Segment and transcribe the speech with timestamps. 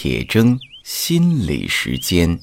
[0.00, 2.38] 铁铮心理时间。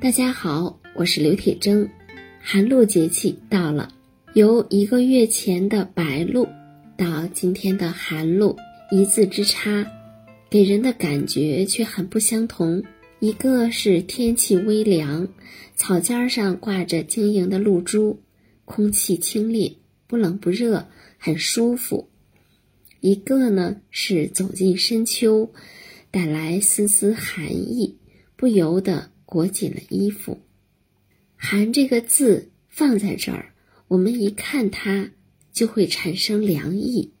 [0.00, 1.88] 大家好，我是刘铁铮。
[2.40, 3.92] 寒露节气到了，
[4.34, 6.44] 由一个月前的白露
[6.96, 8.56] 到今天的寒露，
[8.90, 9.86] 一字之差，
[10.50, 12.82] 给人的感觉却很不相同。
[13.20, 15.28] 一个是天气微凉，
[15.76, 18.20] 草尖上挂着晶莹的露珠，
[18.68, 20.86] 空气清冽，不冷不热，
[21.16, 22.06] 很舒服；
[23.00, 25.50] 一个呢是走进深秋，
[26.10, 27.96] 带来丝丝寒意，
[28.36, 30.42] 不由得裹紧了衣服。
[31.34, 33.54] 寒这个字放在这儿，
[33.88, 35.10] 我们一看它
[35.50, 37.14] 就会产生凉意，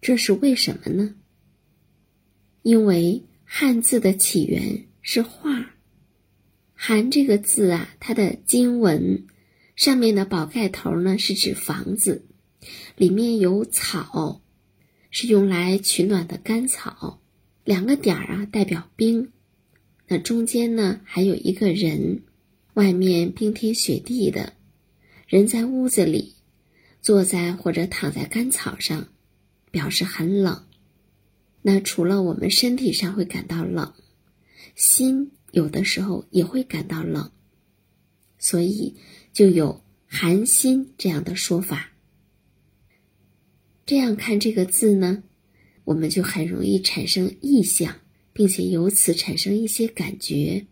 [0.00, 1.14] 这是为什么呢？
[2.62, 5.70] 因为汉字的起源是画。
[6.74, 9.26] 寒这个字啊，它的经文
[9.80, 12.26] 上面的宝盖头呢是指房子，
[12.96, 14.42] 里面有草，
[15.10, 17.22] 是用来取暖的干草，
[17.64, 19.32] 两个点儿啊代表冰，
[20.06, 22.20] 那中间呢还有一个人。
[22.74, 24.52] 外面冰天雪地的，
[25.26, 26.34] 人在屋子里，
[27.00, 29.08] 坐在或者躺在干草上，
[29.70, 30.66] 表示很冷。
[31.62, 33.94] 那除了我们身体上会感到冷，
[34.74, 37.32] 心有的时候也会感到冷，
[38.40, 38.96] 所以
[39.32, 41.92] 就有寒心这样的说法。
[43.86, 45.22] 这样看这个字呢，
[45.84, 48.00] 我们就很容易产生意象，
[48.32, 50.66] 并且由此产生一些感觉。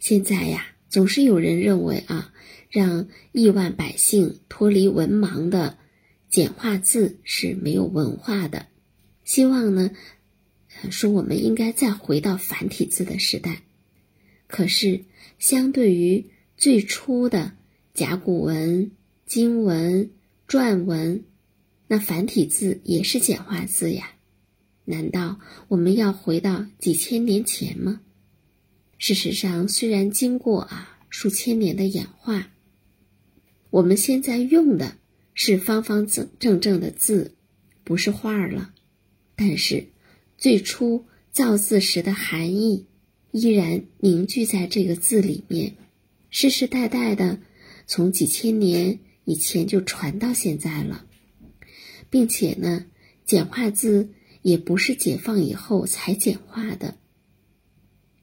[0.00, 0.72] 现在呀。
[0.88, 2.32] 总是有人认为啊，
[2.70, 5.76] 让亿万百姓脱离文盲的
[6.30, 8.68] 简化字是没有文化的。
[9.24, 9.90] 希望呢，
[10.88, 13.62] 说我们应该再回到繁体字的时代。
[14.46, 15.04] 可是，
[15.40, 16.24] 相对于
[16.56, 17.52] 最初的
[17.92, 18.90] 甲骨文、
[19.26, 20.10] 经文、
[20.48, 21.24] 篆文，
[21.86, 24.12] 那繁体字也是简化字呀。
[24.84, 25.38] 难道
[25.68, 28.00] 我们要回到几千年前吗？
[28.98, 32.50] 事实上，虽然经过啊数千年的演化，
[33.68, 34.96] 我们现在用的
[35.34, 37.34] 是方方正正正的字，
[37.84, 38.72] 不是画儿了。
[39.34, 39.88] 但是，
[40.38, 42.86] 最初造字时的含义
[43.32, 45.74] 依然凝聚在这个字里面，
[46.38, 47.40] 世世代代的
[47.86, 51.06] 从几千年以前就传到现在了，
[52.10, 52.84] 并且呢，
[53.24, 54.10] 简化字
[54.42, 56.98] 也不是解放以后才简化的。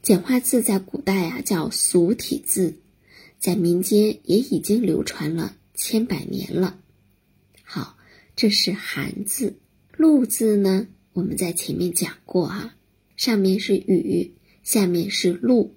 [0.00, 2.78] 简化字在古代啊叫俗体字，
[3.38, 6.80] 在民间也已经流传了千百年了。
[7.62, 7.98] 好，
[8.34, 9.58] 这是寒字。
[9.98, 12.74] 露字呢，我们在前面讲过哈，
[13.18, 14.32] 上面是雨，
[14.62, 15.76] 下面是露。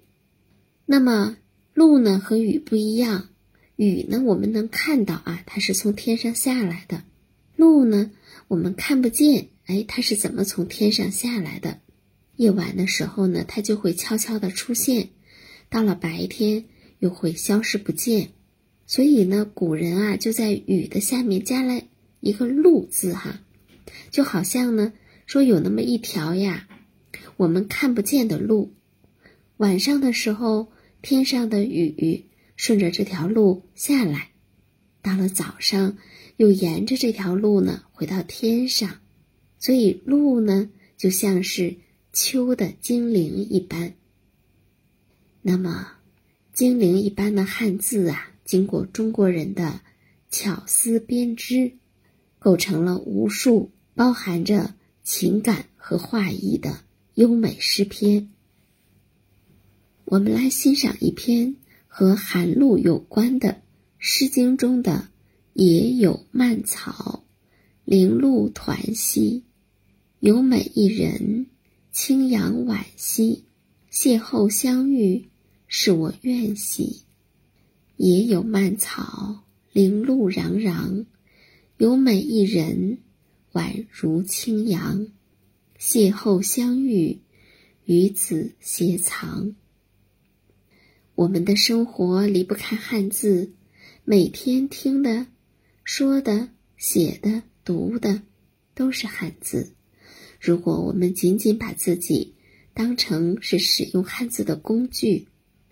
[0.86, 1.36] 那么
[1.74, 3.28] 露呢和雨不一样，
[3.76, 6.98] 雨呢我们能看到啊，它是从天上下来的；
[7.56, 8.10] 露呢
[8.48, 11.78] 我们看不见，哎，它是怎么从天上下来的？
[12.36, 15.08] 夜晚的时候呢，它就会悄悄的出现；
[15.70, 16.64] 到了白天，
[16.98, 18.30] 又会消失不见。
[18.86, 21.82] 所以呢，古人啊就在雨的下面加了
[22.20, 23.40] 一个“露”字，哈，
[24.10, 24.92] 就好像呢
[25.24, 26.68] 说有那么一条呀，
[27.36, 28.74] 我们看不见的路。
[29.56, 32.24] 晚上的时候，天上的雨
[32.56, 34.30] 顺着这条路下来，
[35.02, 35.98] 到了早上
[36.38, 39.00] 又沿着这条路呢回到天上。
[39.58, 41.76] 所以“路”呢，就像是。
[42.14, 43.94] 秋的精灵一般，
[45.40, 45.92] 那么
[46.52, 49.80] 精灵一般的汉字啊，经过中国人的
[50.28, 51.72] 巧思编织，
[52.38, 56.80] 构成了无数包含着情感和画意的
[57.14, 58.28] 优美诗篇。
[60.12, 61.56] 我们来欣赏一篇
[61.86, 63.48] 和寒露有关的
[63.96, 65.08] 《诗经》中的
[65.54, 67.24] “野有蔓草，
[67.86, 69.44] 零露团兮，
[70.20, 71.46] 有美一人。”
[71.92, 73.44] 清扬婉兮，
[73.90, 75.30] 邂逅相遇，
[75.66, 77.04] 是我愿兮。
[77.96, 81.06] 野有蔓草，零露攘攘，
[81.78, 82.98] 有美一人，
[83.52, 85.08] 宛如清扬。
[85.80, 87.22] 邂逅相遇，
[87.86, 89.54] 与子偕藏。
[91.14, 93.52] 我们的生活离不开汉字，
[94.04, 95.26] 每天听的、
[95.84, 96.48] 说的、
[96.78, 98.22] 写的、读的，
[98.74, 99.74] 都是汉字。
[100.40, 102.34] 如果我们仅仅把自己
[102.72, 105.28] 当成是使用汉字的工具，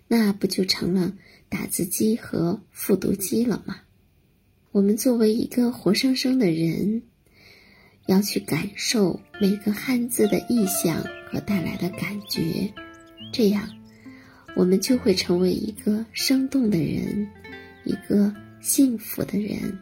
[0.07, 1.17] 那不就成了
[1.49, 3.81] 打字机和复读机了吗？
[4.71, 7.01] 我们作为一个活生生的人，
[8.05, 12.71] 要去感受每个汉字的意象和带来的感觉，
[13.33, 13.67] 这样，
[14.55, 17.27] 我们就会成为一个生动的人，
[17.83, 19.77] 一个幸福的人。